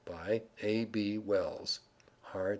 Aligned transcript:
By 0.03 0.41
A.B. 0.63 1.19
Wells, 1.19 1.79
R. 2.33 2.49